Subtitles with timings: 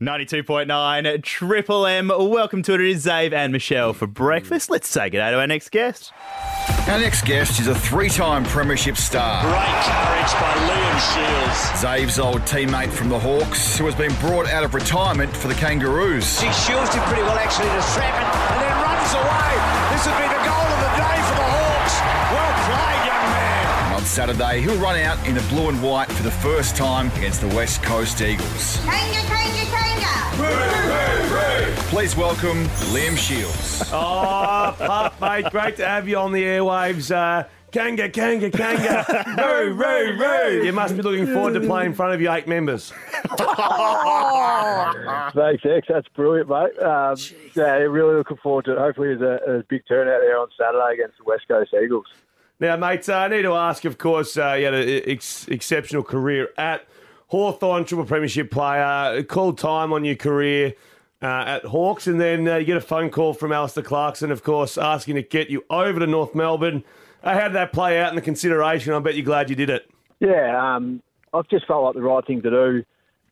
[0.00, 2.08] 92.9 Triple M.
[2.08, 2.82] Welcome to it.
[2.82, 4.68] It is Zave and Michelle for breakfast.
[4.68, 6.12] Let's say good day to our next guest.
[6.86, 9.40] Our next guest is a three-time premiership star.
[9.40, 11.80] Great courage by Liam Shields.
[11.80, 15.54] Zave's old teammate from the Hawks, who has been brought out of retirement for the
[15.54, 16.40] Kangaroos.
[16.40, 18.20] He shields did pretty well actually to Stratton
[18.52, 19.48] and then runs away.
[19.96, 20.25] This would be
[24.16, 27.48] Saturday, he'll run out in the blue and white for the first time against the
[27.48, 28.78] West Coast Eagles.
[28.78, 30.08] Kanga, kanga, kanga.
[31.90, 32.64] Please welcome
[32.94, 33.82] Liam Shields.
[33.92, 37.14] Oh, Pup, mate, great to have you on the airwaves.
[37.14, 39.04] Uh, Kanga, Kanga, Kanga.
[39.36, 40.64] Roo, roo, roo.
[40.64, 42.94] You must be looking forward to playing in front of your eight members.
[45.34, 45.88] Thanks, X.
[45.90, 46.78] That's brilliant, mate.
[46.78, 47.16] Um,
[47.54, 48.78] yeah, really looking forward to it.
[48.78, 52.06] Hopefully, there's a, a big turnout there on Saturday against the West Coast Eagles.
[52.58, 56.02] Now, mate, uh, I need to ask, of course, uh, you had an ex- exceptional
[56.02, 56.86] career at
[57.28, 60.74] Hawthorn, triple premiership player, called time on your career
[61.20, 64.42] uh, at Hawks, and then uh, you get a phone call from Alastair Clarkson, of
[64.42, 66.82] course, asking to get you over to North Melbourne.
[67.22, 68.94] Uh, how did that play out in the consideration?
[68.94, 69.90] I bet you're glad you did it.
[70.20, 71.02] Yeah, um,
[71.34, 72.84] I've just felt like the right thing to do.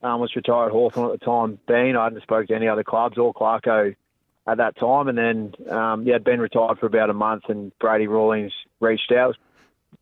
[0.03, 1.57] Um, was retired Hawthorn at the time.
[1.67, 3.95] Being I hadn't spoke to any other clubs or Clarko
[4.45, 7.71] at that time, and then um, yeah, I'd been retired for about a month, and
[7.79, 9.35] Brady Rawlings reached out.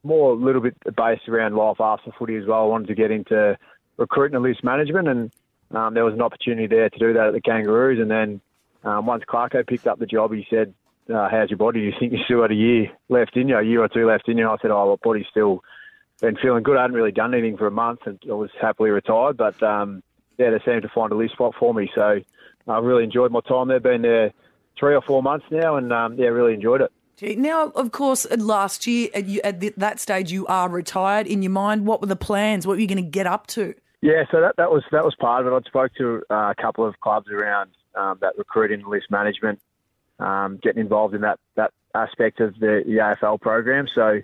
[0.03, 2.63] More a little bit based around life after footy as well.
[2.63, 3.57] I wanted to get into
[3.97, 5.31] recruiting and list management, and
[5.71, 7.99] um, there was an opportunity there to do that at the Kangaroos.
[7.99, 8.41] And then
[8.83, 10.73] um, once Clarko picked up the job, he said,
[11.13, 11.79] uh, "How's your body?
[11.79, 14.07] Do you think you still got a year left in you, a year or two
[14.07, 15.63] left in you?" And I said, "Oh, my body's still
[16.21, 16.77] been feeling good.
[16.77, 19.37] I hadn't really done anything for a month, and I was happily retired.
[19.37, 20.03] But um,
[20.37, 22.19] yeah, they seemed to find a list spot for me, so
[22.67, 23.79] I really enjoyed my time there.
[23.79, 24.33] Been there
[24.79, 28.87] three or four months now, and um, yeah, really enjoyed it." Now, of course, last
[28.87, 31.27] year at, you, at that stage, you are retired.
[31.27, 32.65] In your mind, what were the plans?
[32.65, 33.75] What were you going to get up to?
[34.01, 35.55] Yeah, so that, that was that was part of it.
[35.55, 39.61] I spoke to uh, a couple of clubs around um, that recruiting and list management,
[40.19, 43.87] um, getting involved in that, that aspect of the, the AFL program.
[43.95, 44.21] So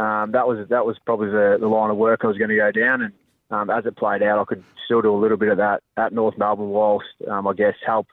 [0.00, 2.56] um, that was that was probably the, the line of work I was going to
[2.56, 3.02] go down.
[3.02, 3.12] And
[3.50, 6.12] um, as it played out, I could still do a little bit of that at
[6.12, 8.06] North Melbourne, whilst um, I guess help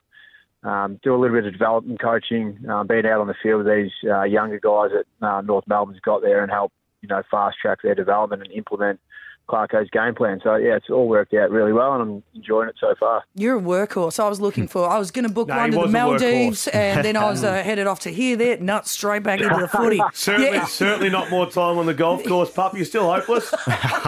[0.66, 3.74] um, do a little bit of development coaching, um, being out on the field with
[3.74, 6.72] these uh, younger guys that uh, North Melbourne's got there, and help
[7.02, 9.00] you know fast track their development and implement
[9.48, 10.40] Clarko's game plan.
[10.42, 13.22] So yeah, it's all worked out really well, and I'm enjoying it so far.
[13.34, 14.18] You're a workhorse.
[14.18, 14.88] I was looking for.
[14.88, 17.44] I was going to book No, one he to the Maldives, and then I was
[17.44, 20.00] uh, headed off to here, there, nuts straight back into the footy.
[20.12, 20.64] Certainly, Yeah.
[20.66, 22.74] certainly not more time on the golf course, Pup.
[22.74, 23.52] You're still hopeless.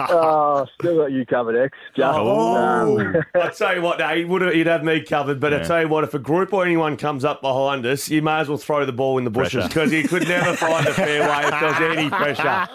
[0.09, 1.77] oh, still got you covered, X.
[1.95, 5.39] Just, um, I tell you what, now he would you'd have me covered.
[5.39, 8.21] But I tell you what, if a group or anyone comes up behind us, you
[8.21, 10.93] may as well throw the ball in the bushes because you could never find a
[10.93, 12.67] fairway if there was any pressure.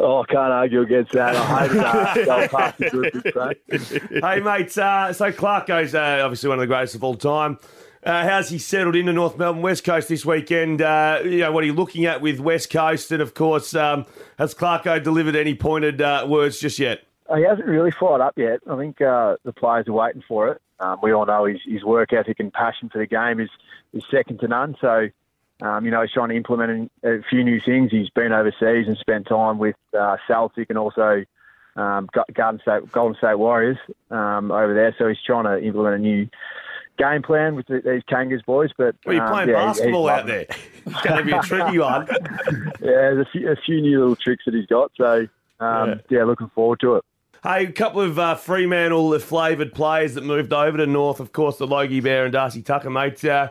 [0.00, 1.36] oh, I can't argue against that.
[1.36, 2.24] I hate that.
[2.24, 4.78] Go past the group, hey, mate.
[4.78, 7.58] Uh, so Clarko's uh, obviously one of the greatest of all time.
[8.04, 10.80] Uh, how's he settled into North Melbourne West Coast this weekend?
[10.80, 13.12] Uh, you know, what are you looking at with West Coast?
[13.12, 14.06] And of course, um,
[14.38, 17.02] has Clarko delivered any pointed uh, words just yet?
[17.34, 18.60] He hasn't really fired up yet.
[18.70, 20.62] I think uh, the players are waiting for it.
[20.80, 23.50] Um, we all know his, his work ethic and passion for the game is,
[23.92, 24.76] is second to none.
[24.80, 25.08] So,
[25.60, 27.90] um, you know, he's trying to implement a few new things.
[27.90, 31.24] He's been overseas and spent time with uh, Celtic and also
[31.76, 33.78] um, Go- Garden State, Golden State Warriors
[34.10, 34.94] um, over there.
[34.98, 36.28] So he's trying to implement a new
[36.96, 38.70] game plan with the, these Kangas boys.
[38.76, 40.46] But Well, you're um, playing yeah, basketball out there.
[40.86, 42.08] It's going to be a tricky one.
[42.80, 44.90] Yeah, there's a few, a few new little tricks that he's got.
[44.96, 45.26] So,
[45.60, 46.24] um, yeah.
[46.24, 47.04] looking forward to it.
[47.42, 51.58] Hey, a couple of uh, Fremantle flavoured players that moved over to North, of course,
[51.58, 53.22] the Logie Bear and Darcy Tucker, mate.
[53.24, 53.50] Uh,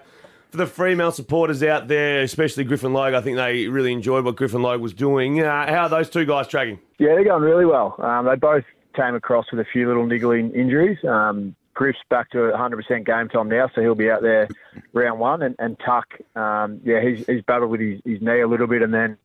[0.50, 4.36] for the Fremantle supporters out there, especially Griffin Logue, I think they really enjoyed what
[4.36, 5.42] Griffin Logue was doing.
[5.42, 6.80] Uh, how are those two guys tracking?
[7.00, 7.96] Yeah, they're going really well.
[8.00, 8.64] Um, they both
[8.96, 10.98] came across with a few little niggling injuries.
[11.06, 14.48] Um, Griff's back to 100% game time now, so he'll be out there
[14.94, 15.44] round one.
[15.44, 18.82] And, and Tuck, um, yeah, he's, he's battled with his, his knee a little bit
[18.82, 19.18] and then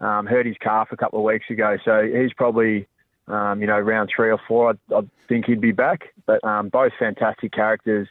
[0.00, 1.76] um, hurt his calf a couple of weeks ago.
[1.84, 2.86] So he's probably,
[3.26, 6.14] um, you know, round three or four, I, I think he'd be back.
[6.26, 8.08] But um, both fantastic characters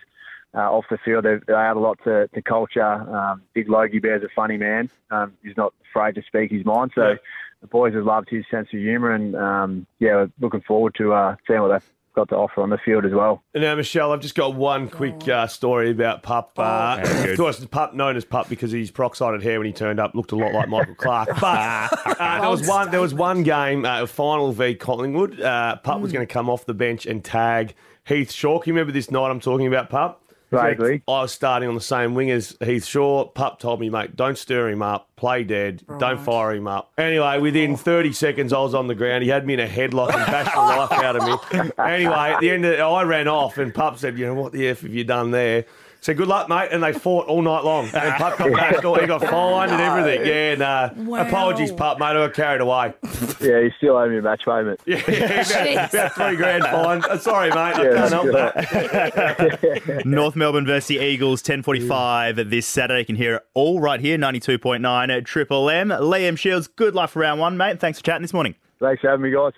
[0.56, 1.26] uh, off the field.
[1.26, 2.82] They, they add a lot to, to culture.
[2.84, 4.90] Um, Big Logie Bear's a funny man.
[5.12, 6.92] Um, he's not afraid to speak his mind.
[6.96, 7.16] So Yeah.
[7.62, 11.14] the boys have loved his sense of humour, and um, yeah, we're looking forward to
[11.14, 13.44] uh, seeing what they've got to offer on the field as well.
[13.54, 16.54] Now, Michelle, I've just got one quick uh, story about Pup.
[16.58, 20.00] Uh, of course, the Pup known as Pup because his peroxided hair when he turned
[20.00, 21.28] up looked a lot like Michael Clarke.
[21.42, 22.92] But uh, there was one.
[22.92, 25.42] There was one game, uh, a final v Collingwood.
[25.42, 27.74] Uh, Pup was going to come off the bench and tag
[28.06, 28.60] Heath Shaw.
[28.60, 30.22] Can you remember this night I'm talking about, Pup?
[30.52, 31.04] Vaguely.
[31.08, 33.26] I was starting on the same wing as Heath Shaw.
[33.26, 36.92] Pup told me, mate, don't stir him up, play dead, don't fire him up.
[36.98, 39.24] Anyway, within 30 seconds, I was on the ground.
[39.24, 41.72] He had me in a headlock and bashed the life out of me.
[41.86, 44.52] Anyway, at the end of it, I ran off, and Pup said, you know, what
[44.52, 45.66] the F have you done there?
[46.06, 46.70] Said, good luck, mate.
[46.72, 47.86] And they fought all night long.
[47.86, 48.94] And Pup got bashed all.
[49.00, 50.24] He got fined and everything.
[50.24, 50.90] Yeah, nah.
[50.96, 51.28] Wow.
[51.28, 52.06] Apologies, Pup, mate.
[52.06, 52.94] I got carried away.
[53.42, 54.80] Yeah, you still owe me a match payment.
[54.88, 57.04] Yeah, about, about three grand fine.
[57.04, 57.56] Uh, Sorry, mate.
[57.56, 60.04] I can't help that.
[60.06, 63.00] North Melbourne versus the Eagles, 10.45 this Saturday.
[63.00, 65.90] You can hear it all right here, 92.9 at Triple M.
[65.90, 67.80] Liam Shields, good luck for round one, mate.
[67.80, 68.56] Thanks for chatting this morning.
[68.80, 69.54] Thanks for having me, guys.